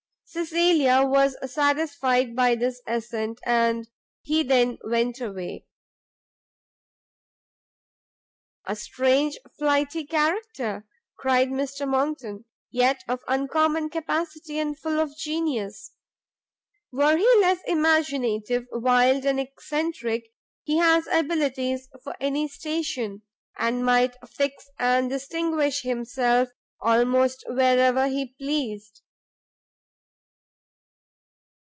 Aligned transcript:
Cecilia 0.33 1.03
was 1.03 1.35
satisfied 1.51 2.37
by 2.37 2.55
this 2.55 2.81
assent, 2.87 3.41
and 3.45 3.89
he 4.21 4.43
then 4.43 4.77
went 4.81 5.19
away. 5.19 5.65
"A 8.65 8.77
strange 8.77 9.37
flighty 9.59 10.05
character!" 10.05 10.87
cried 11.17 11.49
Mr 11.49 11.85
Monckton, 11.85 12.45
"yet 12.69 13.03
of 13.09 13.19
uncommon 13.27 13.89
capacity, 13.89 14.57
and 14.57 14.79
full 14.79 15.01
of 15.01 15.17
genius. 15.17 15.91
Were 16.93 17.17
he 17.17 17.27
less 17.41 17.59
imaginative, 17.67 18.67
wild 18.71 19.25
and 19.25 19.37
eccentric, 19.37 20.29
he 20.63 20.77
has 20.77 21.07
abilities 21.11 21.89
for 22.05 22.15
any 22.21 22.47
station, 22.47 23.23
and 23.57 23.83
might 23.85 24.15
fix 24.29 24.69
and 24.79 25.09
distinguish 25.09 25.81
himself 25.81 26.47
almost 26.79 27.43
where 27.49 27.77
ever 27.77 28.07
he 28.07 28.33
pleased." 28.39 29.01